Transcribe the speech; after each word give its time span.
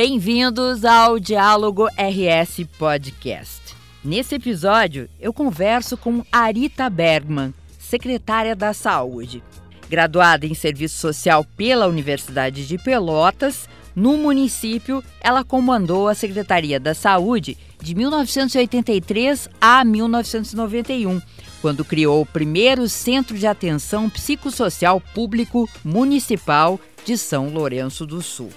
Bem-vindos 0.00 0.84
ao 0.84 1.18
Diálogo 1.18 1.88
RS 1.88 2.64
Podcast. 2.78 3.74
Nesse 4.04 4.36
episódio, 4.36 5.10
eu 5.18 5.32
converso 5.32 5.96
com 5.96 6.24
Arita 6.30 6.88
Bergman, 6.88 7.52
secretária 7.80 8.54
da 8.54 8.72
Saúde. 8.72 9.42
Graduada 9.90 10.46
em 10.46 10.54
Serviço 10.54 10.98
Social 10.98 11.44
pela 11.56 11.88
Universidade 11.88 12.64
de 12.64 12.78
Pelotas, 12.78 13.68
no 13.92 14.16
município, 14.16 15.02
ela 15.20 15.42
comandou 15.42 16.06
a 16.06 16.14
Secretaria 16.14 16.78
da 16.78 16.94
Saúde 16.94 17.58
de 17.82 17.92
1983 17.96 19.48
a 19.60 19.84
1991, 19.84 21.20
quando 21.60 21.84
criou 21.84 22.22
o 22.22 22.26
primeiro 22.26 22.88
Centro 22.88 23.36
de 23.36 23.48
Atenção 23.48 24.08
Psicossocial 24.08 25.00
Público 25.00 25.68
Municipal 25.82 26.78
de 27.04 27.18
São 27.18 27.48
Lourenço 27.48 28.06
do 28.06 28.22
Sul. 28.22 28.50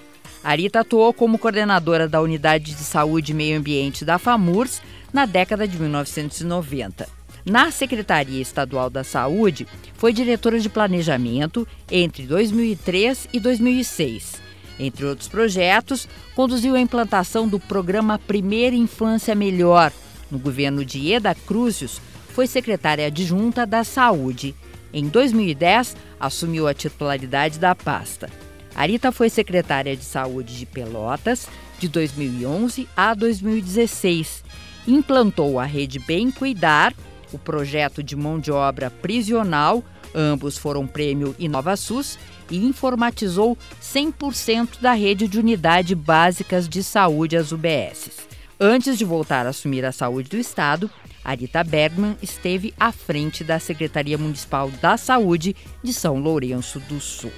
Arita 0.43 0.81
atuou 0.81 1.13
como 1.13 1.37
coordenadora 1.37 2.07
da 2.07 2.21
Unidade 2.21 2.73
de 2.73 2.83
Saúde 2.83 3.31
e 3.31 3.35
Meio 3.35 3.57
Ambiente 3.57 4.03
da 4.03 4.17
FAMURS 4.17 4.81
na 5.13 5.25
década 5.25 5.67
de 5.67 5.79
1990. 5.79 7.07
Na 7.45 7.71
Secretaria 7.71 8.41
Estadual 8.41 8.89
da 8.89 9.03
Saúde, 9.03 9.67
foi 9.95 10.13
diretora 10.13 10.59
de 10.59 10.69
planejamento 10.69 11.67
entre 11.89 12.23
2003 12.23 13.27
e 13.33 13.39
2006 13.39 14.51
entre 14.81 15.05
outros 15.05 15.27
projetos, 15.27 16.07
conduziu 16.35 16.73
a 16.73 16.79
implantação 16.79 17.47
do 17.47 17.59
programa 17.59 18.17
Primeira 18.17 18.75
Infância 18.75 19.35
Melhor. 19.35 19.91
No 20.31 20.39
governo 20.39 20.83
de 20.83 21.13
Eda 21.13 21.35
Cruzius, 21.35 22.01
foi 22.29 22.47
secretária 22.47 23.05
adjunta 23.05 23.63
da 23.63 23.83
Saúde. 23.83 24.55
Em 24.91 25.07
2010, 25.07 25.95
assumiu 26.19 26.67
a 26.67 26.73
titularidade 26.73 27.59
da 27.59 27.75
pasta. 27.75 28.27
Arita 28.75 29.11
foi 29.11 29.29
secretária 29.29 29.95
de 29.95 30.03
Saúde 30.03 30.57
de 30.57 30.65
Pelotas 30.65 31.47
de 31.79 31.87
2011 31.87 32.87
a 32.95 33.13
2016. 33.13 34.43
Implantou 34.87 35.59
a 35.59 35.65
Rede 35.65 35.99
Bem 35.99 36.31
Cuidar, 36.31 36.93
o 37.31 37.37
projeto 37.37 38.01
de 38.01 38.15
mão 38.15 38.39
de 38.39 38.51
obra 38.51 38.89
prisional, 38.89 39.83
ambos 40.13 40.57
foram 40.57 40.87
prêmio 40.87 41.35
InovaSUS, 41.39 42.17
e 42.49 42.57
informatizou 42.57 43.57
100% 43.81 44.81
da 44.81 44.93
rede 44.93 45.27
de 45.27 45.39
unidades 45.39 45.97
básicas 45.97 46.67
de 46.67 46.83
saúde, 46.83 47.37
as 47.37 47.51
UBSs. 47.51 48.27
Antes 48.59 48.97
de 48.97 49.05
voltar 49.05 49.45
a 49.45 49.49
assumir 49.49 49.85
a 49.85 49.91
saúde 49.91 50.29
do 50.29 50.37
Estado, 50.37 50.89
Arita 51.23 51.63
Bergman 51.63 52.17
esteve 52.21 52.73
à 52.79 52.91
frente 52.91 53.43
da 53.43 53.59
Secretaria 53.59 54.17
Municipal 54.17 54.69
da 54.81 54.97
Saúde 54.97 55.55
de 55.83 55.93
São 55.93 56.19
Lourenço 56.19 56.79
do 56.81 56.99
Sul. 56.99 57.31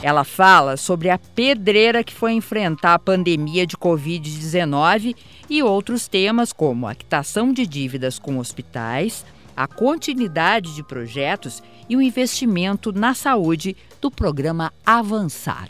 Ela 0.00 0.22
fala 0.22 0.76
sobre 0.76 1.10
a 1.10 1.18
pedreira 1.18 2.04
que 2.04 2.14
foi 2.14 2.32
enfrentar 2.32 2.94
a 2.94 2.98
pandemia 3.00 3.66
de 3.66 3.76
Covid-19 3.76 5.16
e 5.50 5.60
outros 5.60 6.06
temas 6.06 6.52
como 6.52 6.86
a 6.86 6.94
quitação 6.94 7.52
de 7.52 7.66
dívidas 7.66 8.16
com 8.16 8.38
hospitais, 8.38 9.26
a 9.56 9.66
continuidade 9.66 10.72
de 10.76 10.84
projetos 10.84 11.60
e 11.88 11.96
o 11.96 12.02
investimento 12.02 12.92
na 12.92 13.12
saúde 13.12 13.76
do 14.00 14.08
programa 14.08 14.72
Avançar. 14.86 15.68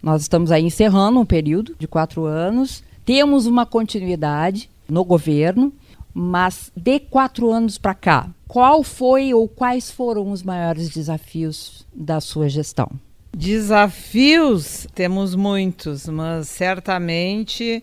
Nós 0.00 0.22
estamos 0.22 0.52
aí 0.52 0.64
encerrando 0.64 1.18
um 1.18 1.26
período 1.26 1.74
de 1.76 1.88
quatro 1.88 2.26
anos, 2.26 2.84
temos 3.04 3.44
uma 3.46 3.66
continuidade 3.66 4.70
no 4.88 5.04
governo, 5.04 5.72
mas 6.12 6.70
de 6.76 7.00
quatro 7.00 7.50
anos 7.50 7.78
para 7.78 7.94
cá, 7.94 8.28
qual 8.48 8.82
foi 8.82 9.32
ou 9.32 9.48
quais 9.48 9.90
foram 9.90 10.30
os 10.30 10.42
maiores 10.42 10.90
desafios 10.90 11.86
da 11.94 12.20
sua 12.20 12.48
gestão? 12.48 12.90
Desafios 13.36 14.86
temos 14.94 15.34
muitos, 15.34 16.08
mas 16.08 16.48
certamente 16.48 17.82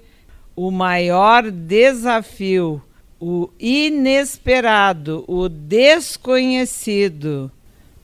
o 0.55 0.69
maior 0.69 1.49
desafio, 1.49 2.81
o 3.19 3.49
inesperado, 3.59 5.23
o 5.27 5.47
desconhecido, 5.47 7.49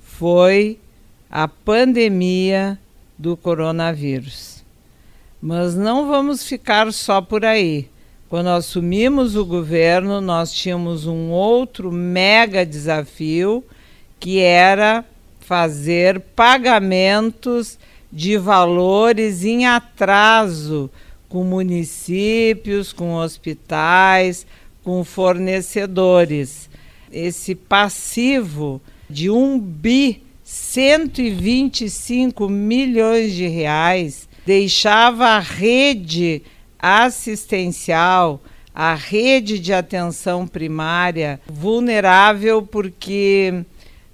foi 0.02 0.80
a 1.30 1.48
pandemia 1.48 2.80
do 3.18 3.36
coronavírus. 3.36 4.64
Mas 5.42 5.76
não 5.76 6.08
vamos 6.08 6.48
ficar 6.48 6.94
só 6.94 7.22
por 7.22 7.44
aí. 7.44 7.90
Quando 8.34 8.48
assumimos 8.48 9.36
o 9.36 9.46
governo, 9.46 10.20
nós 10.20 10.52
tínhamos 10.52 11.06
um 11.06 11.30
outro 11.30 11.92
mega 11.92 12.66
desafio, 12.66 13.64
que 14.20 14.40
era 14.40 15.06
fazer 15.40 16.20
pagamentos 16.36 17.78
de 18.12 18.36
valores 18.36 19.46
em 19.46 19.68
atraso 19.68 20.90
com 21.30 21.44
municípios, 21.44 22.92
com 22.92 23.14
hospitais, 23.14 24.48
com 24.84 25.04
fornecedores. 25.04 26.68
Esse 27.12 27.54
passivo 27.54 28.82
de 29.08 29.30
um 29.30 29.60
bi 29.60 30.24
125 30.44 32.50
milhões 32.50 33.34
de 33.34 33.48
reais 33.48 34.28
deixava 34.44 35.28
a 35.28 35.40
rede 35.40 36.42
assistencial, 36.84 38.44
a 38.76 38.94
rede 38.94 39.58
de 39.58 39.72
atenção 39.72 40.46
primária 40.46 41.40
vulnerável 41.48 42.62
porque 42.62 43.64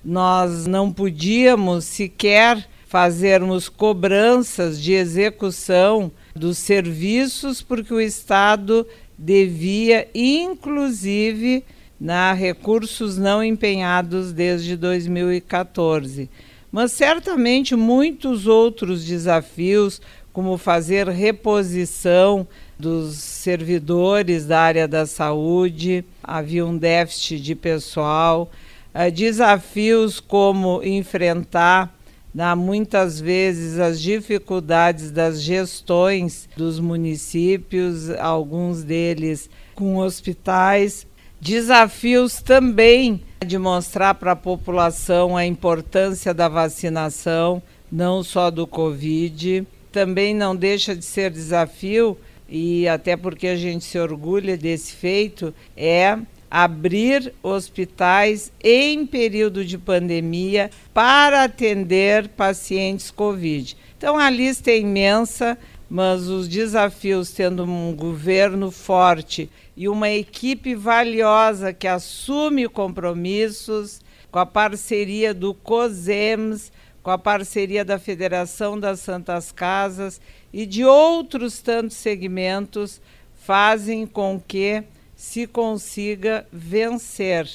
nós 0.06 0.68
não 0.68 0.94
podíamos 0.94 1.86
sequer 1.86 2.70
fazermos 2.86 3.68
cobranças 3.68 4.80
de 4.80 4.94
execução 4.94 6.12
dos 6.36 6.60
serviços 6.60 7.60
porque 7.60 7.92
o 7.92 8.00
Estado 8.00 8.86
devia 9.18 10.08
inclusive 10.14 11.64
na 12.00 12.34
recursos 12.34 13.18
não 13.18 13.44
empenhados 13.44 14.32
desde 14.32 14.78
2014. 14.78 16.30
Mas 16.72 16.92
certamente 16.92 17.76
muitos 17.76 18.46
outros 18.46 19.04
desafios 19.04 20.00
como 20.40 20.58
fazer 20.58 21.10
reposição 21.10 22.48
dos 22.80 23.16
servidores 23.16 24.46
da 24.46 24.62
área 24.62 24.88
da 24.88 25.06
saúde, 25.06 26.06
havia 26.24 26.66
um 26.66 26.78
déficit 26.78 27.42
de 27.42 27.54
pessoal, 27.56 28.50
uh, 28.96 29.12
desafios 29.12 30.22
como 30.22 30.82
enfrentar 30.82 31.94
né, 32.34 32.56
muitas 32.56 33.20
vezes 33.20 33.80
as 33.80 34.00
dificuldades 34.00 35.12
das 35.12 35.42
gestões 35.42 36.48
dos 36.56 36.80
municípios, 36.80 38.10
alguns 38.12 38.82
deles 38.82 39.50
com 39.76 39.98
hospitais, 39.98 41.06
desafios 41.42 42.42
também 42.42 43.22
de 43.46 43.58
mostrar 43.58 44.14
para 44.14 44.32
a 44.32 44.38
população 44.38 45.36
a 45.36 45.46
importância 45.46 46.34
da 46.34 46.48
vacinação, 46.48 47.62
não 47.92 48.24
só 48.24 48.50
do 48.50 48.66
Covid 48.66 49.68
também 49.92 50.34
não 50.34 50.56
deixa 50.56 50.96
de 50.96 51.04
ser 51.04 51.32
desafio, 51.32 52.18
e 52.48 52.88
até 52.88 53.16
porque 53.16 53.48
a 53.48 53.56
gente 53.56 53.86
se 53.86 54.00
orgulha 54.00 54.58
desse 54.58 54.94
feito, 54.94 55.54
é 55.78 56.18
abrir 56.50 57.34
hospitais 57.44 58.52
em 58.64 59.06
período 59.06 59.64
de 59.64 59.78
pandemia 59.78 60.72
para 60.94 61.44
atender 61.44 62.28
pacientes 62.30 63.12
Covid. 63.12 63.78
Então 63.98 64.18
a 64.18 64.30
lista 64.30 64.72
é 64.72 64.80
imensa, 64.80 65.58
mas 65.90 66.28
os 66.28 66.48
desafios 66.48 67.32
tendo 67.32 67.64
um 67.64 67.96
governo 67.96 68.72
forte 68.72 69.50
e 69.76 69.88
uma 69.88 70.10
equipe 70.10 70.74
valiosa 70.74 71.72
que 71.72 71.88
assume 71.88 72.68
compromissos 72.68 74.02
com 74.32 74.40
a 74.40 74.46
parceria 74.46 75.34
do 75.34 75.54
COSEMS, 75.54 76.72
com 77.10 77.14
a 77.14 77.18
parceria 77.18 77.84
da 77.84 77.98
Federação 77.98 78.80
das 78.80 79.00
Santas 79.00 79.52
Casas 79.52 80.22
e 80.54 80.64
de 80.64 80.86
outros 80.86 81.60
tantos 81.60 81.98
segmentos, 81.98 83.02
fazem 83.34 84.06
com 84.06 84.40
que 84.40 84.84
se 85.16 85.48
consiga 85.48 86.46
vencer. 86.54 87.50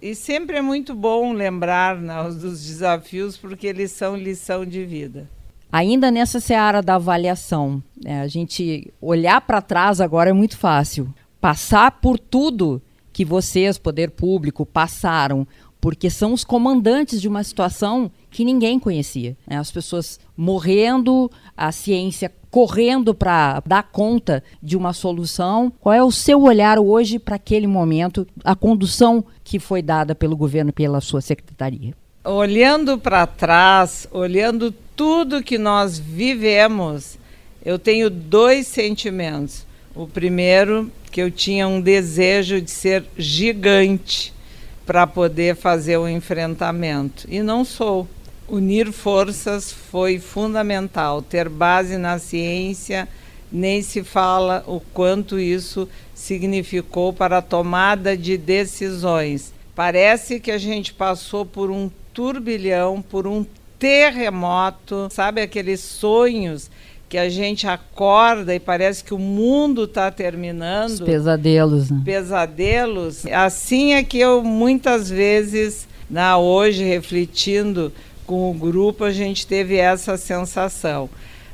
E 0.00 0.14
sempre 0.14 0.56
é 0.56 0.62
muito 0.62 0.94
bom 0.94 1.34
lembrar 1.34 2.00
né, 2.00 2.14
dos 2.30 2.64
desafios, 2.64 3.36
porque 3.36 3.66
eles 3.66 3.92
são 3.92 4.16
lição 4.16 4.64
de 4.64 4.86
vida. 4.86 5.28
Ainda 5.70 6.10
nessa 6.10 6.40
seara 6.40 6.80
da 6.80 6.94
avaliação, 6.94 7.82
né, 8.02 8.22
a 8.22 8.26
gente 8.26 8.90
olhar 9.02 9.42
para 9.42 9.60
trás 9.60 10.00
agora 10.00 10.30
é 10.30 10.32
muito 10.32 10.56
fácil. 10.56 11.14
Passar 11.42 11.90
por 12.00 12.18
tudo 12.18 12.80
que 13.12 13.24
vocês, 13.24 13.76
poder 13.76 14.12
público, 14.12 14.64
passaram, 14.64 15.46
porque 15.84 16.08
são 16.08 16.32
os 16.32 16.44
comandantes 16.44 17.20
de 17.20 17.28
uma 17.28 17.44
situação 17.44 18.10
que 18.30 18.42
ninguém 18.42 18.80
conhecia. 18.80 19.36
Né? 19.46 19.58
As 19.58 19.70
pessoas 19.70 20.18
morrendo, 20.34 21.30
a 21.54 21.70
ciência 21.72 22.32
correndo 22.50 23.14
para 23.14 23.60
dar 23.66 23.82
conta 23.92 24.42
de 24.62 24.78
uma 24.78 24.94
solução. 24.94 25.70
Qual 25.78 25.92
é 25.92 26.02
o 26.02 26.10
seu 26.10 26.40
olhar 26.40 26.78
hoje 26.78 27.18
para 27.18 27.36
aquele 27.36 27.66
momento, 27.66 28.26
a 28.42 28.56
condução 28.56 29.22
que 29.44 29.58
foi 29.58 29.82
dada 29.82 30.14
pelo 30.14 30.38
governo 30.38 30.72
pela 30.72 31.02
sua 31.02 31.20
secretaria? 31.20 31.92
Olhando 32.24 32.96
para 32.96 33.26
trás, 33.26 34.08
olhando 34.10 34.72
tudo 34.96 35.42
que 35.42 35.58
nós 35.58 35.98
vivemos, 35.98 37.18
eu 37.62 37.78
tenho 37.78 38.08
dois 38.08 38.66
sentimentos. 38.66 39.66
O 39.94 40.06
primeiro, 40.06 40.90
que 41.12 41.20
eu 41.20 41.30
tinha 41.30 41.68
um 41.68 41.78
desejo 41.78 42.58
de 42.58 42.70
ser 42.70 43.04
gigante 43.18 44.33
para 44.86 45.06
poder 45.06 45.56
fazer 45.56 45.96
o 45.96 46.08
enfrentamento. 46.08 47.26
E 47.28 47.42
não 47.42 47.64
sou. 47.64 48.08
Unir 48.46 48.92
forças 48.92 49.72
foi 49.72 50.18
fundamental. 50.18 51.22
Ter 51.22 51.48
base 51.48 51.96
na 51.96 52.18
ciência, 52.18 53.08
nem 53.50 53.80
se 53.80 54.02
fala 54.02 54.62
o 54.66 54.80
quanto 54.80 55.38
isso 55.38 55.88
significou 56.14 57.12
para 57.12 57.38
a 57.38 57.42
tomada 57.42 58.16
de 58.16 58.36
decisões. 58.36 59.52
Parece 59.74 60.38
que 60.38 60.50
a 60.50 60.58
gente 60.58 60.92
passou 60.92 61.46
por 61.46 61.70
um 61.70 61.90
turbilhão, 62.12 63.02
por 63.02 63.26
um 63.26 63.46
terremoto, 63.78 65.08
sabe 65.10 65.40
aqueles 65.40 65.80
sonhos 65.80 66.70
que 67.14 67.18
a 67.18 67.28
gente 67.28 67.64
acorda 67.68 68.52
e 68.56 68.58
parece 68.58 69.04
que 69.04 69.14
o 69.14 69.18
mundo 69.20 69.84
está 69.84 70.10
terminando. 70.10 70.90
Os 70.90 71.00
pesadelos. 71.00 71.88
Né? 71.88 72.02
Pesadelos. 72.04 73.24
Assim 73.26 73.92
é 73.92 74.02
que 74.02 74.18
eu 74.18 74.42
muitas 74.42 75.10
vezes, 75.10 75.86
na 76.10 76.36
hoje 76.38 76.82
refletindo 76.82 77.92
com 78.26 78.50
o 78.50 78.52
grupo, 78.52 79.04
a 79.04 79.12
gente 79.12 79.46
teve 79.46 79.76
essa 79.76 80.16
sensação. 80.16 81.08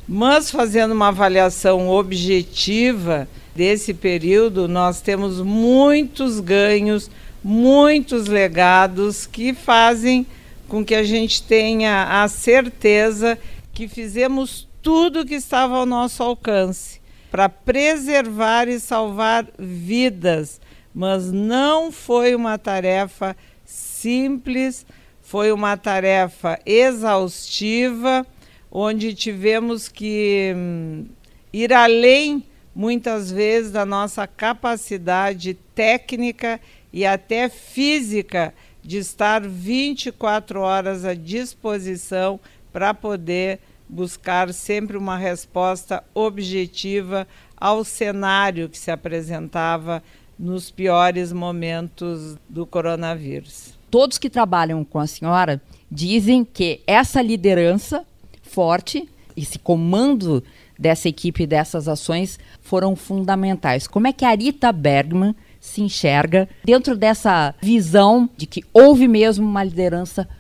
Mas 0.09 0.51
fazendo 0.51 0.93
uma 0.93 1.09
avaliação 1.09 1.91
objetiva 1.91 3.29
desse 3.55 3.93
período, 3.93 4.67
nós 4.67 5.03
temos 5.03 5.43
muitos 5.43 6.41
ganhos, 6.41 7.11
muitos 7.45 8.29
legados 8.29 9.27
que 9.27 9.53
fazem 9.53 10.27
com 10.67 10.83
que 10.83 10.95
a 10.95 11.03
gente 11.03 11.43
tenha 11.43 12.23
a 12.23 12.29
certeza 12.29 13.37
que 13.75 13.87
fizemos 13.87 14.70
tudo 14.83 15.25
que 15.25 15.35
estava 15.35 15.77
ao 15.77 15.87
nosso 15.87 16.23
alcance 16.23 17.01
para 17.31 17.49
preservar 17.49 18.69
e 18.69 18.81
salvar 18.81 19.47
vidas, 19.59 20.61
mas 20.95 21.31
não 21.31 21.93
foi 21.93 22.35
uma 22.35 22.59
tarefa 22.59 23.37
simples, 23.65 24.85
foi 25.23 25.53
uma 25.53 25.77
tarefa 25.77 26.59
exaustiva, 26.67 28.27
onde 28.71 29.15
tivemos 29.15 29.89
que 29.89 30.53
hum, 30.57 31.07
ir 31.53 31.73
além, 31.73 32.45
muitas 32.75 33.31
vezes, 33.31 33.71
da 33.71 33.87
nossa 33.87 34.27
capacidade 34.27 35.55
técnica 35.75 36.61
e 36.93 37.07
até 37.07 37.49
física 37.49 38.53
de 38.83 38.99
estar 38.99 39.43
24 39.43 40.61
horas 40.61 41.05
à 41.05 41.15
disposição 41.15 42.41
para 42.73 42.95
poder 42.95 43.61
buscar 43.91 44.55
sempre 44.55 44.97
uma 44.97 45.17
resposta 45.17 46.03
objetiva 46.15 47.27
ao 47.57 47.85
cenário 47.85 48.69
que 48.69 48.79
se 48.79 48.91
apresentava 48.91 50.03
nos 50.39 50.71
piores 50.71 51.33
momentos 51.33 52.37
do 52.49 52.65
coronavírus. 52.65 53.75
Todos 53.91 54.17
que 54.17 54.31
trabalham 54.31 54.85
com 54.85 55.01
a 55.01 55.07
senhora 55.07 55.61
dizem 55.91 56.45
que 56.45 56.81
essa 56.87 57.21
liderança 57.21 58.05
forte, 58.43 59.09
esse 59.37 59.59
comando 59.59 60.43
dessa 60.79 61.09
equipe, 61.09 61.47
dessas 61.47 61.89
ações, 61.89 62.39
foram 62.63 62.95
fundamentais. 62.95 63.87
Como 63.87 64.07
é 64.07 64.13
que 64.13 64.25
a 64.25 64.35
Rita 64.35 64.73
Bergman 64.73 65.35
se 65.61 65.83
enxerga 65.83 66.49
dentro 66.65 66.97
dessa 66.97 67.55
visão 67.61 68.31
de 68.37 68.47
que 68.47 68.65
houve 68.73 69.07
mesmo 69.07 69.47
uma 69.47 69.63
liderança 69.63 70.23
forte 70.23 70.40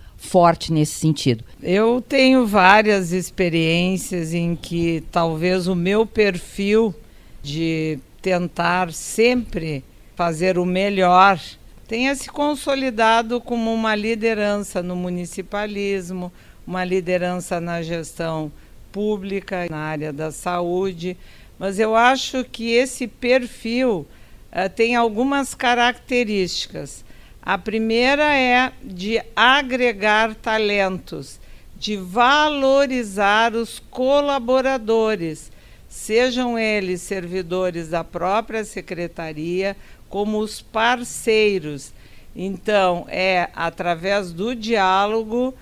nesse 0.72 0.94
sentido? 0.94 1.44
Eu 1.62 2.00
tenho 2.00 2.46
várias 2.46 3.12
experiências 3.12 4.32
em 4.34 4.54
que 4.54 5.02
talvez 5.10 5.66
o 5.66 5.74
meu 5.74 6.06
perfil 6.06 6.94
de 7.42 7.98
tentar 8.20 8.92
sempre 8.92 9.82
fazer 10.14 10.58
o 10.58 10.66
melhor 10.66 11.40
tenha 11.88 12.14
se 12.14 12.28
consolidado 12.28 13.40
como 13.40 13.74
uma 13.74 13.96
liderança 13.96 14.82
no 14.82 14.94
municipalismo, 14.94 16.30
uma 16.64 16.84
liderança 16.84 17.60
na 17.60 17.82
gestão 17.82 18.52
pública, 18.92 19.66
na 19.68 19.78
área 19.78 20.12
da 20.12 20.30
saúde. 20.30 21.16
Mas 21.58 21.78
eu 21.78 21.96
acho 21.96 22.44
que 22.44 22.70
esse 22.70 23.08
perfil 23.08 24.06
uh, 24.52 24.68
tem 24.74 24.94
algumas 24.94 25.54
características. 25.54 27.04
A 27.50 27.58
primeira 27.58 28.32
é 28.32 28.70
de 28.80 29.20
agregar 29.34 30.36
talentos, 30.36 31.40
de 31.76 31.96
valorizar 31.96 33.54
os 33.54 33.80
colaboradores, 33.90 35.50
sejam 35.88 36.56
eles 36.56 37.02
servidores 37.02 37.88
da 37.88 38.04
própria 38.04 38.62
secretaria, 38.62 39.76
como 40.08 40.38
os 40.38 40.62
parceiros. 40.62 41.92
Então, 42.36 43.04
é 43.08 43.48
através 43.52 44.30
do 44.30 44.54
diálogo 44.54 45.52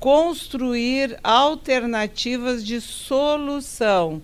construir 0.00 1.16
alternativas 1.22 2.66
de 2.66 2.80
solução 2.80 4.20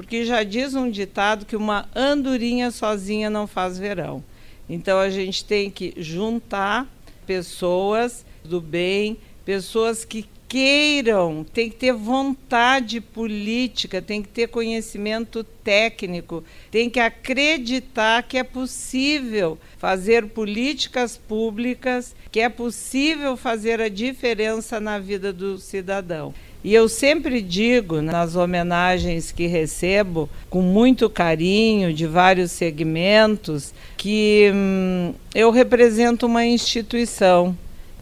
porque 0.00 0.24
já 0.24 0.42
diz 0.42 0.74
um 0.74 0.90
ditado 0.90 1.44
que 1.44 1.54
uma 1.54 1.86
andorinha 1.94 2.70
sozinha 2.70 3.28
não 3.28 3.46
faz 3.46 3.78
verão. 3.78 4.24
Então 4.72 5.00
a 5.00 5.10
gente 5.10 5.44
tem 5.44 5.68
que 5.68 5.92
juntar 5.96 6.86
pessoas 7.26 8.24
do 8.44 8.60
bem, 8.60 9.16
pessoas 9.44 10.04
que 10.04 10.24
queiram, 10.46 11.44
tem 11.52 11.68
que 11.68 11.76
ter 11.76 11.92
vontade 11.92 13.00
política, 13.00 14.00
tem 14.00 14.22
que 14.22 14.28
ter 14.28 14.46
conhecimento 14.48 15.42
técnico, 15.42 16.44
tem 16.70 16.88
que 16.88 17.00
acreditar 17.00 18.22
que 18.22 18.38
é 18.38 18.44
possível 18.44 19.58
fazer 19.76 20.26
políticas 20.26 21.16
públicas, 21.16 22.14
que 22.30 22.38
é 22.38 22.48
possível 22.48 23.36
fazer 23.36 23.80
a 23.80 23.88
diferença 23.88 24.78
na 24.78 25.00
vida 25.00 25.32
do 25.32 25.58
cidadão. 25.58 26.32
E 26.62 26.74
eu 26.74 26.90
sempre 26.90 27.40
digo 27.40 28.02
nas 28.02 28.36
homenagens 28.36 29.32
que 29.32 29.46
recebo, 29.46 30.28
com 30.50 30.60
muito 30.60 31.08
carinho, 31.08 31.92
de 31.94 32.06
vários 32.06 32.52
segmentos, 32.52 33.72
que 33.96 34.52
hum, 34.54 35.14
eu 35.34 35.50
represento 35.50 36.26
uma 36.26 36.44
instituição, 36.44 37.56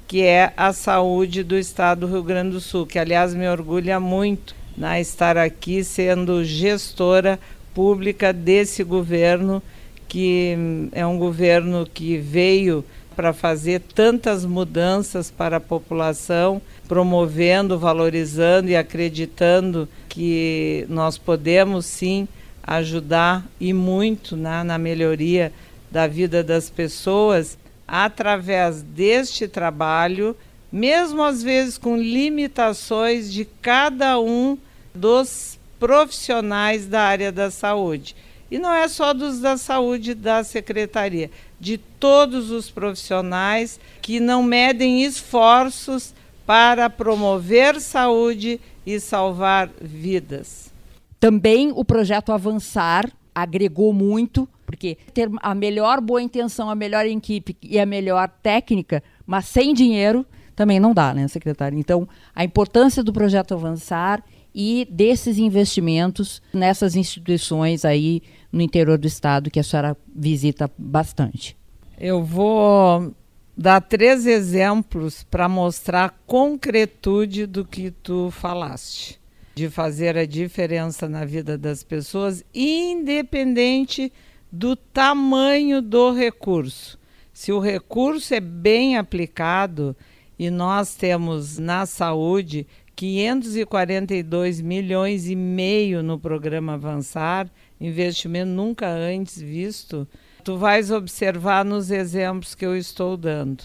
que 0.09 0.23
é 0.23 0.53
a 0.57 0.73
saúde 0.73 1.45
do 1.45 1.57
Estado 1.57 2.01
do 2.01 2.13
Rio 2.13 2.23
Grande 2.25 2.51
do 2.51 2.61
Sul, 2.61 2.85
que 2.85 2.99
aliás 2.99 3.33
me 3.33 3.49
orgulha 3.49 4.01
muito 4.01 4.57
na 4.77 5.01
estar 5.01 5.37
aqui 5.37 5.85
sendo 5.85 6.45
gestora 6.45 7.39
pública 7.73 8.33
desse 8.33 8.83
governo, 8.83 9.63
que 10.09 10.57
hum, 10.59 10.89
é 10.91 11.07
um 11.07 11.17
governo 11.17 11.87
que 11.95 12.17
veio 12.17 12.85
para 13.19 13.33
fazer 13.33 13.81
tantas 13.81 14.45
mudanças 14.45 15.29
para 15.29 15.57
a 15.57 15.61
população, 15.61 16.63
promovendo, 16.87 17.77
valorizando 17.77 18.71
e 18.71 18.77
acreditando 18.77 19.89
que 20.09 20.87
nós 20.89 21.19
podemos 21.19 21.85
sim 21.85 22.29
ajudar 22.63 23.45
e 23.59 23.73
muito 23.73 24.37
né, 24.37 24.63
na 24.63 24.79
melhoria 24.79 25.53
da 25.91 26.07
vida 26.07 26.45
das 26.45 26.71
pessoas 26.71 27.59
através 27.89 28.83
deste 28.83 29.49
trabalho, 29.49 30.37
mesmo 30.71 31.21
às 31.25 31.43
vezes 31.43 31.77
com 31.77 31.97
limitações 31.97 33.33
de 33.33 33.45
cada 33.61 34.21
um 34.21 34.57
dos 34.95 35.59
profissionais 35.81 36.87
da 36.87 37.03
área 37.03 37.33
da 37.33 37.51
saúde. 37.51 38.15
E 38.51 38.59
não 38.59 38.73
é 38.73 38.89
só 38.89 39.13
dos 39.13 39.41
da 39.41 39.57
saúde 39.57 40.15
da 40.15 40.43
secretaria, 40.43 41.31
de 41.61 41.77
todos 41.77 42.51
os 42.51 42.71
profissionais 42.71 43.79
que 44.01 44.21
não 44.21 44.43
medem 44.43 45.03
esforços 45.05 46.15
para 46.47 46.89
promover 46.89 47.81
saúde 47.81 48.59
e 48.87 48.99
salvar 48.99 49.69
vidas. 49.81 50.73
Também 51.21 51.73
o 51.75 51.85
projeto 51.85 52.33
Avançar 52.33 53.11
agregou 53.35 53.93
muito, 53.93 54.49
porque 54.65 54.97
ter 55.13 55.29
a 55.43 55.55
melhor 55.55 56.01
boa 56.01 56.23
intenção, 56.23 56.71
a 56.71 56.75
melhor 56.75 57.05
equipe 57.05 57.57
e 57.63 57.79
a 57.79 57.85
melhor 57.85 58.29
técnica, 58.43 59.03
mas 59.27 59.45
sem 59.45 59.75
dinheiro, 59.75 60.25
também 60.57 60.81
não 60.81 60.95
dá, 60.95 61.13
né, 61.13 61.29
secretário? 61.29 61.79
Então, 61.79 62.09
a 62.35 62.43
importância 62.43 63.03
do 63.03 63.13
projeto 63.13 63.55
Avançar 63.55 64.25
e 64.55 64.89
desses 64.91 65.39
investimentos 65.39 66.43
nessas 66.53 66.97
instituições 66.97 67.85
aí 67.85 68.23
no 68.53 68.63
interior 68.63 68.99
do 68.99 69.07
estado 69.07 69.51
que 69.51 69.61
a 69.61 69.63
senhora 69.63 69.97
visita 70.15 70.71
bastante. 70.77 71.57
Eu 71.99 72.23
vou 72.23 73.15
dar 73.57 73.81
três 73.81 74.27
exemplos 74.27 75.25
para 75.25 75.49
mostrar 75.49 76.05
a 76.05 76.15
concretude 76.27 77.47
do 77.47 77.65
que 77.65 77.91
tu 77.91 78.31
falaste, 78.31 79.21
de 79.55 79.69
fazer 79.69 80.17
a 80.17 80.25
diferença 80.25 81.09
na 81.09 81.25
vida 81.25 81.59
das 81.59 81.83
pessoas, 81.83 82.45
independente 82.55 84.13
do 84.51 84.77
tamanho 84.77 85.83
do 85.83 86.13
recurso. 86.13 86.99
Se 87.33 87.53
o 87.53 87.59
recurso 87.59 88.35
é 88.35 88.41
bem 88.41 88.97
aplicado, 88.97 89.97
e 90.39 90.51
nós 90.51 90.95
temos 90.95 91.59
na 91.59 91.85
saúde 91.85 92.67
542 92.95 94.61
milhões 94.61 95.29
e 95.29 95.35
meio 95.35 96.03
no 96.03 96.19
programa 96.19 96.75
Avançar, 96.75 97.51
investimento 97.81 98.51
nunca 98.51 98.89
antes 98.89 99.41
visto. 99.41 100.07
Tu 100.45 100.57
vais 100.57 100.91
observar 100.91 101.65
nos 101.65 101.91
exemplos 101.91 102.55
que 102.55 102.65
eu 102.65 102.77
estou 102.77 103.17
dando. 103.17 103.65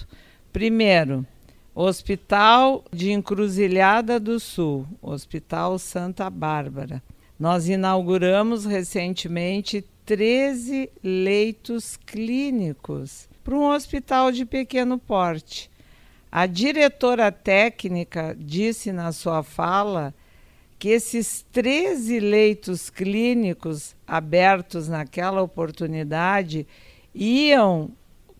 Primeiro, 0.51 1.25
Hospital 1.75 2.84
de 2.91 3.12
Encruzilhada 3.12 4.20
do 4.20 4.39
Sul, 4.39 4.86
Hospital 5.01 5.79
Santa 5.79 6.29
Bárbara. 6.29 7.01
Nós 7.39 7.67
inauguramos 7.67 8.63
recentemente 8.63 9.84
13 10.05 10.91
leitos 11.03 11.98
clínicos 11.98 13.27
para 13.43 13.55
um 13.55 13.70
hospital 13.70 14.32
de 14.32 14.46
pequeno 14.46 14.98
porte. 14.98 15.72
A 16.32 16.46
diretora 16.46 17.32
técnica 17.32 18.36
disse 18.38 18.91
na 18.91 19.12
sua 19.12 19.43
fala 19.43 20.13
que 20.84 20.90
esses 20.90 21.46
13 21.54 22.20
leitos 22.20 22.90
clínicos 22.90 23.96
abertos 24.06 24.90
naquela 24.90 25.42
oportunidade 25.42 26.68
iam 27.16 27.92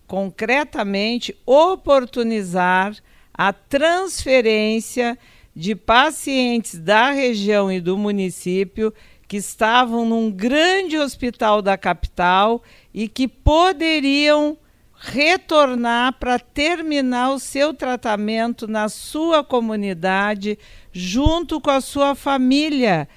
concretamente 0.06 1.34
oportunizar 1.46 2.94
a 3.32 3.50
transferência 3.50 5.18
de 5.56 5.74
pacientes 5.74 6.78
da 6.78 7.12
região 7.12 7.72
e 7.72 7.80
do 7.80 7.96
município 7.96 8.92
que 9.26 9.38
estavam 9.38 10.04
num 10.04 10.30
grande 10.30 10.98
hospital 10.98 11.62
da 11.62 11.78
capital 11.78 12.62
e 12.92 13.08
que 13.08 13.26
poderiam 13.26 14.58
retornar 15.06 16.14
para 16.18 16.38
terminar 16.38 17.30
o 17.30 17.38
seu 17.38 17.74
tratamento 17.74 18.66
na 18.66 18.88
sua 18.88 19.44
comunidade, 19.44 20.58
junto 20.94 21.60
com 21.60 21.70
a 21.70 21.80
sua 21.80 22.14
família. 22.14 23.08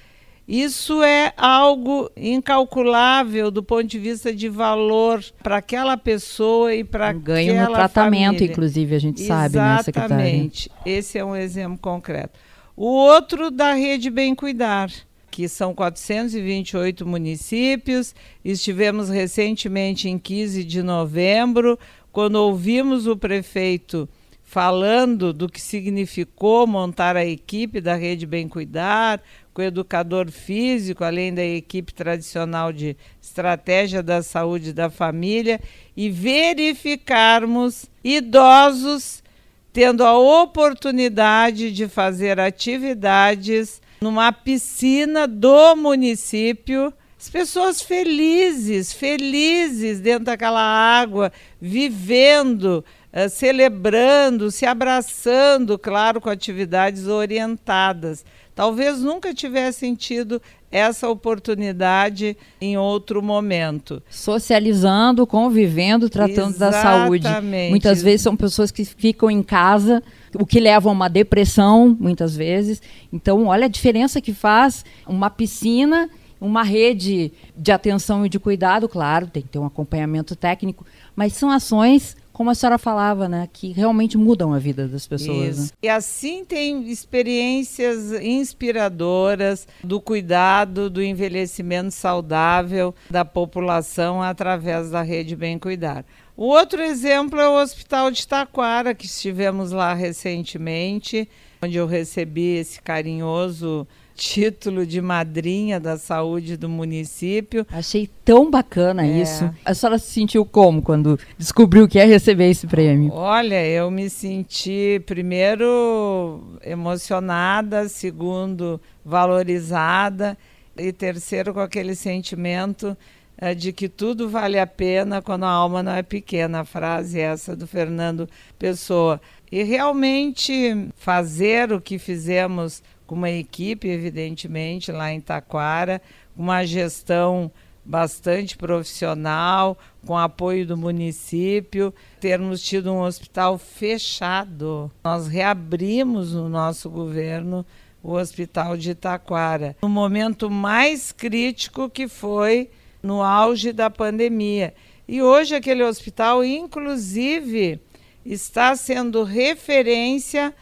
Isso 0.46 1.02
é 1.02 1.32
algo 1.36 2.10
incalculável 2.16 3.50
do 3.50 3.62
ponto 3.62 3.84
de 3.84 3.98
vista 3.98 4.34
de 4.34 4.48
valor 4.48 5.22
para 5.42 5.58
aquela 5.58 5.96
pessoa 5.96 6.74
e 6.74 6.82
para 6.82 7.10
um 7.10 7.20
ganho 7.20 7.54
no 7.54 7.72
tratamento, 7.72 8.26
família. 8.26 8.50
inclusive, 8.50 8.94
a 8.94 8.98
gente 8.98 9.22
Exatamente. 9.22 9.52
sabe, 9.52 9.76
né, 9.76 9.82
secretária? 9.82 10.14
Exatamente. 10.14 10.70
Esse 10.84 11.18
é 11.18 11.24
um 11.24 11.36
exemplo 11.36 11.78
concreto. 11.78 12.38
O 12.74 12.86
outro 12.86 13.50
da 13.50 13.74
Rede 13.74 14.10
Bem 14.10 14.34
Cuidar 14.34 14.90
que 15.30 15.48
são 15.48 15.72
428 15.72 17.06
municípios. 17.06 18.12
Estivemos 18.44 19.08
recentemente 19.08 20.08
em 20.08 20.18
15 20.18 20.64
de 20.64 20.82
novembro, 20.82 21.78
quando 22.10 22.34
ouvimos 22.36 23.06
o 23.06 23.16
prefeito 23.16 24.08
falando 24.48 25.30
do 25.30 25.46
que 25.46 25.60
significou 25.60 26.66
montar 26.66 27.16
a 27.16 27.24
equipe 27.24 27.82
da 27.82 27.94
Rede 27.94 28.24
Bem 28.24 28.48
Cuidar, 28.48 29.20
com 29.52 29.60
o 29.60 29.64
educador 29.64 30.30
físico, 30.30 31.04
além 31.04 31.34
da 31.34 31.44
equipe 31.44 31.92
tradicional 31.92 32.72
de 32.72 32.96
estratégia 33.20 34.02
da 34.02 34.22
saúde 34.22 34.72
da 34.72 34.88
família, 34.88 35.60
e 35.94 36.08
verificarmos 36.08 37.90
idosos 38.02 39.22
tendo 39.70 40.02
a 40.02 40.18
oportunidade 40.18 41.70
de 41.70 41.86
fazer 41.86 42.40
atividades 42.40 43.82
numa 44.00 44.32
piscina 44.32 45.28
do 45.28 45.76
município. 45.76 46.90
As 47.20 47.28
pessoas 47.28 47.82
felizes, 47.82 48.94
felizes 48.94 50.00
dentro 50.00 50.24
daquela 50.24 50.62
água, 50.62 51.30
vivendo, 51.60 52.82
uh, 53.26 53.28
celebrando, 53.28 54.50
se 54.50 54.66
abraçando, 54.66 55.78
claro, 55.78 56.20
com 56.20 56.28
atividades 56.28 57.06
orientadas. 57.06 58.24
Talvez 58.54 59.00
nunca 59.00 59.32
tivessem 59.32 59.94
tido 59.94 60.42
essa 60.70 61.08
oportunidade 61.08 62.36
em 62.60 62.76
outro 62.76 63.22
momento. 63.22 64.02
Socializando, 64.10 65.26
convivendo, 65.26 66.10
tratando 66.10 66.54
Exatamente. 66.54 67.22
da 67.22 67.30
saúde. 67.32 67.70
Muitas 67.70 68.02
vezes 68.02 68.22
são 68.22 68.36
pessoas 68.36 68.70
que 68.70 68.84
ficam 68.84 69.30
em 69.30 69.42
casa 69.42 70.02
o 70.34 70.44
que 70.44 70.60
leva 70.60 70.88
a 70.88 70.92
uma 70.92 71.08
depressão, 71.08 71.96
muitas 71.98 72.36
vezes. 72.36 72.82
Então, 73.12 73.46
olha 73.46 73.66
a 73.66 73.68
diferença 73.68 74.20
que 74.20 74.34
faz 74.34 74.84
uma 75.06 75.30
piscina, 75.30 76.10
uma 76.40 76.62
rede 76.62 77.32
de 77.56 77.72
atenção 77.72 78.24
e 78.26 78.28
de 78.28 78.38
cuidado, 78.38 78.88
claro, 78.88 79.26
tem 79.26 79.42
que 79.42 79.48
ter 79.48 79.58
um 79.58 79.66
acompanhamento 79.66 80.36
técnico, 80.36 80.84
mas 81.16 81.32
são 81.32 81.50
ações 81.50 82.16
como 82.38 82.50
a 82.50 82.54
senhora 82.54 82.78
falava, 82.78 83.28
né, 83.28 83.48
que 83.52 83.72
realmente 83.72 84.16
mudam 84.16 84.54
a 84.54 84.60
vida 84.60 84.86
das 84.86 85.08
pessoas. 85.08 85.58
Né? 85.58 85.68
E 85.82 85.88
assim 85.88 86.44
tem 86.44 86.88
experiências 86.88 88.12
inspiradoras 88.22 89.66
do 89.82 90.00
cuidado, 90.00 90.88
do 90.88 91.02
envelhecimento 91.02 91.90
saudável 91.90 92.94
da 93.10 93.24
população 93.24 94.22
através 94.22 94.88
da 94.88 95.02
rede 95.02 95.34
Bem 95.34 95.58
Cuidar. 95.58 96.04
O 96.36 96.44
outro 96.44 96.80
exemplo 96.80 97.40
é 97.40 97.48
o 97.48 97.60
Hospital 97.60 98.08
de 98.12 98.24
Taquara, 98.24 98.94
que 98.94 99.06
estivemos 99.06 99.72
lá 99.72 99.92
recentemente, 99.92 101.28
onde 101.60 101.76
eu 101.76 101.88
recebi 101.88 102.58
esse 102.58 102.80
carinhoso 102.80 103.84
título 104.18 104.84
de 104.84 105.00
madrinha 105.00 105.78
da 105.78 105.96
saúde 105.96 106.56
do 106.56 106.68
município. 106.68 107.64
Achei 107.70 108.10
tão 108.24 108.50
bacana 108.50 109.06
é. 109.06 109.22
isso. 109.22 109.48
A 109.64 109.72
senhora 109.72 109.96
se 109.96 110.10
sentiu 110.10 110.44
como 110.44 110.82
quando 110.82 111.18
descobriu 111.38 111.86
que 111.86 111.98
ia 111.98 112.04
receber 112.04 112.50
esse 112.50 112.66
prêmio? 112.66 113.12
Olha, 113.12 113.64
eu 113.64 113.88
me 113.92 114.10
senti, 114.10 115.00
primeiro, 115.06 116.42
emocionada, 116.64 117.88
segundo, 117.88 118.80
valorizada, 119.04 120.36
e 120.76 120.92
terceiro, 120.92 121.54
com 121.54 121.60
aquele 121.60 121.94
sentimento 121.94 122.96
é, 123.36 123.54
de 123.54 123.72
que 123.72 123.88
tudo 123.88 124.28
vale 124.28 124.58
a 124.58 124.66
pena 124.66 125.22
quando 125.22 125.44
a 125.44 125.48
alma 125.48 125.80
não 125.80 125.92
é 125.92 126.02
pequena. 126.02 126.60
A 126.60 126.64
frase 126.64 127.20
é 127.20 127.22
essa 127.22 127.54
do 127.54 127.68
Fernando 127.68 128.28
Pessoa. 128.58 129.20
E 129.50 129.62
realmente 129.62 130.88
fazer 130.96 131.72
o 131.72 131.80
que 131.80 131.98
fizemos 131.98 132.82
com 133.08 133.14
uma 133.14 133.30
equipe, 133.30 133.88
evidentemente, 133.88 134.92
lá 134.92 135.10
em 135.10 135.18
Taquara, 135.18 136.00
uma 136.36 136.64
gestão 136.66 137.50
bastante 137.82 138.54
profissional, 138.54 139.78
com 140.06 140.16
apoio 140.16 140.66
do 140.66 140.76
município, 140.76 141.92
termos 142.20 142.62
tido 142.62 142.92
um 142.92 143.00
hospital 143.00 143.56
fechado. 143.56 144.92
Nós 145.02 145.26
reabrimos 145.26 146.34
no 146.34 146.50
nosso 146.50 146.90
governo 146.90 147.64
o 148.02 148.12
hospital 148.12 148.76
de 148.76 148.94
Taquara, 148.94 149.74
no 149.80 149.88
momento 149.88 150.50
mais 150.50 151.10
crítico 151.10 151.88
que 151.88 152.08
foi 152.08 152.70
no 153.02 153.22
auge 153.22 153.72
da 153.72 153.88
pandemia. 153.88 154.74
E 155.08 155.22
hoje 155.22 155.54
aquele 155.54 155.82
hospital, 155.82 156.44
inclusive, 156.44 157.80
está 158.22 158.76
sendo 158.76 159.24
referência 159.24 160.54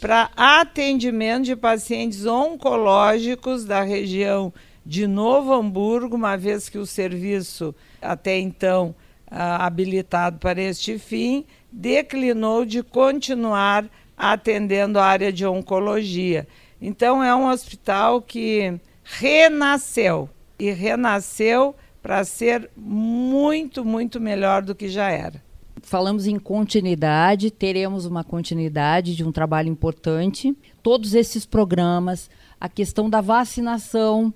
para 0.00 0.30
atendimento 0.36 1.44
de 1.44 1.56
pacientes 1.56 2.26
oncológicos 2.26 3.64
da 3.64 3.82
região 3.82 4.52
de 4.84 5.06
Novo 5.06 5.52
Hamburgo, 5.52 6.16
uma 6.16 6.36
vez 6.36 6.68
que 6.68 6.78
o 6.78 6.86
serviço, 6.86 7.74
até 8.00 8.38
então 8.38 8.94
ah, 9.28 9.66
habilitado 9.66 10.38
para 10.38 10.60
este 10.60 10.98
fim, 10.98 11.44
declinou 11.72 12.64
de 12.64 12.82
continuar 12.82 13.86
atendendo 14.16 14.98
a 14.98 15.04
área 15.04 15.32
de 15.32 15.44
oncologia. 15.44 16.46
Então, 16.80 17.22
é 17.22 17.34
um 17.34 17.48
hospital 17.48 18.22
que 18.22 18.78
renasceu 19.02 20.28
e 20.58 20.70
renasceu 20.70 21.74
para 22.02 22.22
ser 22.24 22.70
muito, 22.76 23.84
muito 23.84 24.20
melhor 24.20 24.62
do 24.62 24.74
que 24.74 24.88
já 24.88 25.10
era. 25.10 25.42
Falamos 25.86 26.26
em 26.26 26.36
continuidade, 26.36 27.48
teremos 27.48 28.06
uma 28.06 28.24
continuidade 28.24 29.14
de 29.14 29.22
um 29.22 29.30
trabalho 29.30 29.68
importante. 29.68 30.52
Todos 30.82 31.14
esses 31.14 31.46
programas, 31.46 32.28
a 32.60 32.68
questão 32.68 33.08
da 33.08 33.20
vacinação, 33.20 34.34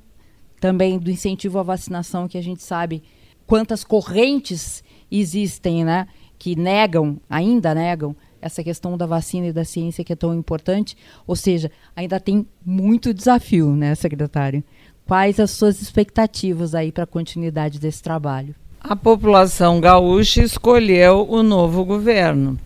também 0.60 0.96
do 0.96 1.10
incentivo 1.10 1.58
à 1.58 1.64
vacinação, 1.64 2.28
que 2.28 2.38
a 2.38 2.40
gente 2.40 2.62
sabe 2.62 3.02
quantas 3.48 3.82
correntes 3.82 4.84
existem, 5.10 5.84
né, 5.84 6.06
que 6.38 6.54
negam, 6.54 7.20
ainda 7.28 7.74
negam 7.74 8.14
essa 8.40 8.62
questão 8.62 8.96
da 8.96 9.04
vacina 9.04 9.48
e 9.48 9.52
da 9.52 9.64
ciência 9.64 10.04
que 10.04 10.12
é 10.12 10.16
tão 10.16 10.32
importante. 10.32 10.96
Ou 11.26 11.34
seja, 11.34 11.68
ainda 11.96 12.20
tem 12.20 12.46
muito 12.64 13.12
desafio, 13.12 13.74
né, 13.74 13.96
secretário? 13.96 14.62
Quais 15.04 15.40
as 15.40 15.50
suas 15.50 15.82
expectativas 15.82 16.76
aí 16.76 16.92
para 16.92 17.02
a 17.02 17.08
continuidade 17.08 17.80
desse 17.80 18.00
trabalho? 18.00 18.54
A 18.90 18.96
população 18.96 19.80
gaúcha 19.80 20.42
escolheu 20.42 21.24
o 21.30 21.44
novo 21.44 21.84
governo. 21.84 22.58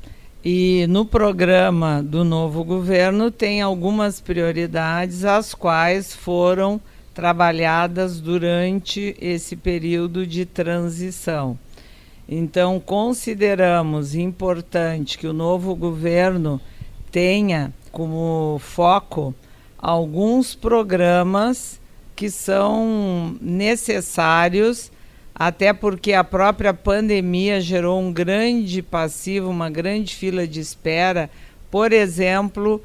E 0.43 0.87
no 0.89 1.05
programa 1.05 2.03
do 2.03 2.25
novo 2.25 2.65
governo 2.65 3.31
tem 3.31 3.61
algumas 3.61 4.23
prioridades, 4.23 5.27
as 5.27 5.53
quais 5.53 6.15
foram 6.15 6.81
trabalhadas 7.13 8.21
durante 8.21 9.15
esse 9.21 9.55
período 9.55 10.27
de 10.27 10.47
transição. 10.47 11.59
Então, 12.27 12.81
consideramos 12.81 14.15
importante 14.15 15.19
que 15.19 15.27
o 15.27 15.35
novo 15.35 15.75
governo 15.75 16.59
tenha 17.13 17.71
como 17.93 18.59
foco 18.61 19.35
alguns 19.77 20.55
programas 20.55 21.79
que 22.17 22.31
são 22.31 23.37
necessários, 23.43 24.91
até 25.35 25.73
porque 25.73 26.13
a 26.13 26.23
própria 26.23 26.73
pandemia 26.73 27.61
gerou 27.61 28.01
um 28.01 28.13
grande 28.13 28.81
passivo, 28.81 29.51
uma 29.51 29.69
grande 29.69 30.15
fila 30.15 30.47
de 30.47 30.61
espera, 30.61 31.29
por 31.71 31.93
exemplo, 31.93 32.81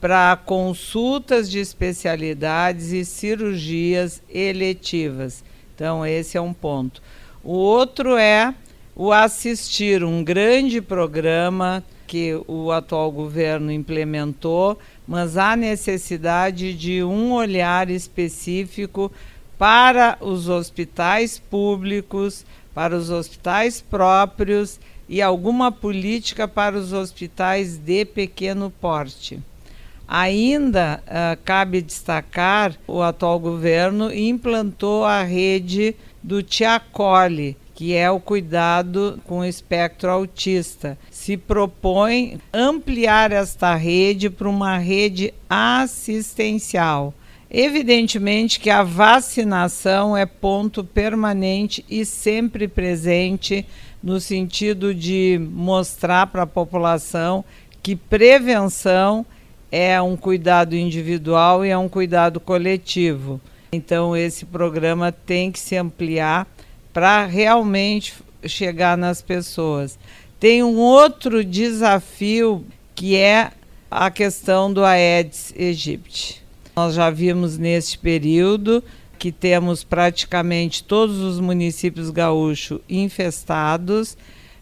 para 0.00 0.36
consultas 0.36 1.50
de 1.50 1.58
especialidades 1.60 2.92
e 2.92 3.06
cirurgias 3.06 4.22
eletivas. 4.28 5.42
Então, 5.74 6.04
esse 6.04 6.36
é 6.36 6.40
um 6.40 6.52
ponto. 6.52 7.02
O 7.42 7.54
outro 7.54 8.16
é 8.16 8.54
o 8.94 9.10
assistir 9.10 10.04
um 10.04 10.22
grande 10.22 10.82
programa 10.82 11.82
que 12.06 12.38
o 12.46 12.70
atual 12.70 13.10
governo 13.10 13.72
implementou, 13.72 14.78
mas 15.08 15.36
há 15.36 15.56
necessidade 15.56 16.74
de 16.74 17.02
um 17.02 17.32
olhar 17.32 17.90
específico 17.90 19.10
para 19.58 20.16
os 20.20 20.48
hospitais 20.48 21.38
públicos, 21.38 22.44
para 22.74 22.96
os 22.96 23.10
hospitais 23.10 23.80
próprios 23.80 24.80
e 25.08 25.22
alguma 25.22 25.70
política 25.70 26.48
para 26.48 26.76
os 26.76 26.92
hospitais 26.92 27.76
de 27.76 28.04
pequeno 28.04 28.70
porte. 28.70 29.40
Ainda 30.06 31.02
uh, 31.06 31.38
cabe 31.44 31.80
destacar 31.80 32.74
o 32.86 33.00
atual 33.00 33.38
governo 33.38 34.12
implantou 34.12 35.04
a 35.04 35.22
rede 35.22 35.96
do 36.22 36.42
Tiacole, 36.42 37.56
que 37.74 37.94
é 37.94 38.10
o 38.10 38.20
cuidado 38.20 39.18
com 39.26 39.38
o 39.40 39.44
espectro 39.44 40.10
autista. 40.10 40.98
Se 41.10 41.36
propõe 41.36 42.38
ampliar 42.52 43.32
esta 43.32 43.74
rede 43.74 44.28
para 44.28 44.48
uma 44.48 44.76
rede 44.76 45.32
assistencial. 45.48 47.14
Evidentemente 47.56 48.58
que 48.58 48.68
a 48.68 48.82
vacinação 48.82 50.16
é 50.16 50.26
ponto 50.26 50.82
permanente 50.82 51.84
e 51.88 52.04
sempre 52.04 52.66
presente 52.66 53.64
no 54.02 54.18
sentido 54.20 54.92
de 54.92 55.40
mostrar 55.52 56.26
para 56.26 56.42
a 56.42 56.48
população 56.48 57.44
que 57.80 57.94
prevenção 57.94 59.24
é 59.70 60.02
um 60.02 60.16
cuidado 60.16 60.74
individual 60.74 61.64
e 61.64 61.68
é 61.68 61.78
um 61.78 61.88
cuidado 61.88 62.40
coletivo. 62.40 63.40
Então, 63.72 64.16
esse 64.16 64.44
programa 64.44 65.12
tem 65.12 65.52
que 65.52 65.60
se 65.60 65.76
ampliar 65.76 66.48
para 66.92 67.24
realmente 67.24 68.14
chegar 68.44 68.98
nas 68.98 69.22
pessoas. 69.22 69.96
Tem 70.40 70.60
um 70.64 70.76
outro 70.76 71.44
desafio 71.44 72.66
que 72.96 73.14
é 73.14 73.52
a 73.88 74.10
questão 74.10 74.72
do 74.72 74.84
Aedes 74.84 75.54
aegypti. 75.56 76.43
Nós 76.76 76.94
já 76.94 77.08
vimos 77.08 77.56
neste 77.56 77.98
período 77.98 78.82
que 79.18 79.30
temos 79.30 79.84
praticamente 79.84 80.82
todos 80.82 81.18
os 81.18 81.38
municípios 81.38 82.10
gaúchos 82.10 82.80
infestados, 82.88 84.16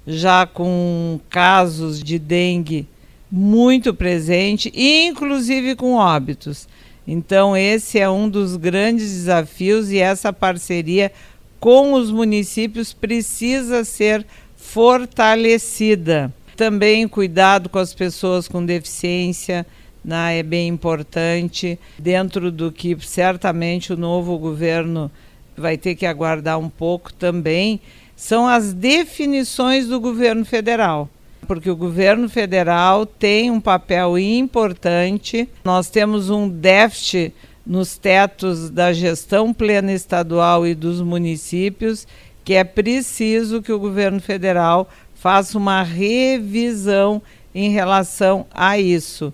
já 0.07 0.47
com 0.47 1.19
casos 1.31 2.03
de 2.03 2.19
dengue 2.19 2.87
muito 3.31 3.95
presente, 3.95 4.71
inclusive 4.77 5.75
com 5.75 5.95
óbitos. 5.95 6.69
Então, 7.09 7.57
esse 7.57 7.99
é 7.99 8.09
um 8.09 8.29
dos 8.29 8.57
grandes 8.57 9.11
desafios 9.11 9.91
e 9.91 9.99
essa 9.99 10.33
parceria 10.33 11.11
com 11.59 11.95
os 11.95 12.11
municípios 12.11 12.93
precisa 12.93 13.85
ser 13.85 14.27
fortalecida. 14.57 16.33
Também 16.57 17.09
cuidado 17.09 17.69
com 17.69 17.79
as 17.79 17.95
pessoas 17.95 18.47
com 18.47 18.65
deficiência 18.65 19.67
né, 20.05 20.39
é 20.39 20.43
bem 20.43 20.69
importante, 20.69 21.79
dentro 21.99 22.51
do 22.51 22.73
que 22.73 22.97
certamente 23.01 23.93
o 23.93 23.97
novo 23.97 24.39
governo 24.39 25.11
vai 25.57 25.77
ter 25.77 25.95
que 25.95 26.07
aguardar 26.07 26.59
um 26.59 26.69
pouco 26.69 27.13
também, 27.13 27.81
são 28.17 28.47
as 28.47 28.73
definições 28.73 29.87
do 29.87 30.01
governo 30.01 30.45
federal 30.45 31.09
porque 31.47 31.69
o 31.69 31.77
governo 31.77 32.29
federal 32.29 33.05
tem 33.05 33.51
um 33.51 33.61
papel 33.61 34.19
importante. 34.19 35.49
Nós 35.65 35.91
temos 35.91 36.31
um 36.31 36.49
déficit 36.49 37.35
nos 37.67 37.97
tetos 37.97 38.71
da 38.71 38.93
gestão 38.93 39.53
plena 39.53 39.93
estadual 39.93 40.67
e 40.67 40.75
dos 40.75 41.01
municípios, 41.01 42.07
que 42.45 42.55
é 42.55 42.65
preciso 42.65 43.63
que 43.63 43.73
o 43.73 43.79
governo 43.79 44.21
federal 44.21 44.89
faça 45.15 45.57
uma 45.57 45.83
revisão 45.83 47.23
em 47.55 47.71
relação 47.71 48.47
a 48.53 48.79
isso. 48.79 49.33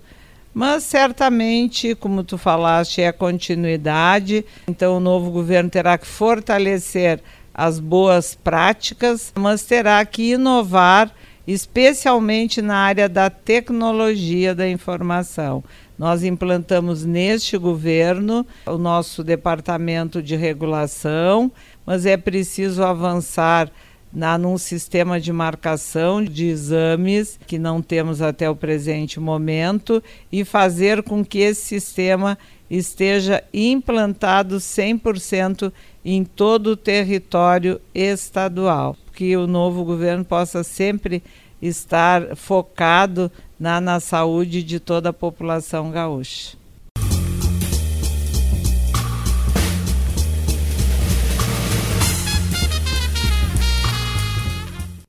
Mas 0.52 0.82
certamente, 0.84 1.94
como 1.94 2.24
tu 2.24 2.36
falaste, 2.36 3.00
é 3.00 3.12
continuidade, 3.12 4.44
então 4.66 4.96
o 4.96 5.00
novo 5.00 5.30
governo 5.30 5.70
terá 5.70 5.96
que 5.96 6.06
fortalecer 6.06 7.20
as 7.52 7.78
boas 7.78 8.34
práticas, 8.34 9.32
mas 9.36 9.62
terá 9.62 10.04
que 10.04 10.32
inovar 10.32 11.12
especialmente 11.46 12.60
na 12.60 12.76
área 12.76 13.08
da 13.08 13.30
tecnologia 13.30 14.54
da 14.54 14.68
informação. 14.68 15.64
Nós 15.98 16.22
implantamos 16.22 17.04
neste 17.04 17.56
governo 17.56 18.46
o 18.66 18.76
nosso 18.78 19.24
departamento 19.24 20.22
de 20.22 20.36
regulação, 20.36 21.50
mas 21.86 22.04
é 22.04 22.16
preciso 22.16 22.84
avançar 22.84 23.70
na, 24.12 24.38
num 24.38 24.56
sistema 24.56 25.20
de 25.20 25.32
marcação 25.32 26.24
de 26.24 26.46
exames 26.46 27.38
que 27.46 27.58
não 27.58 27.82
temos 27.82 28.22
até 28.22 28.48
o 28.48 28.56
presente 28.56 29.20
momento 29.20 30.02
e 30.30 30.44
fazer 30.44 31.02
com 31.02 31.24
que 31.24 31.38
esse 31.38 31.62
sistema 31.62 32.38
esteja 32.70 33.42
implantado 33.52 34.56
100% 34.56 35.72
em 36.04 36.24
todo 36.24 36.68
o 36.68 36.76
território 36.76 37.80
estadual 37.94 38.96
que 39.18 39.36
o 39.36 39.48
novo 39.48 39.84
governo 39.84 40.24
possa 40.24 40.62
sempre 40.62 41.24
estar 41.60 42.36
focado 42.36 43.28
na, 43.58 43.80
na 43.80 43.98
saúde 43.98 44.62
de 44.62 44.78
toda 44.78 45.08
a 45.08 45.12
população 45.12 45.90
gaúcha. 45.90 46.56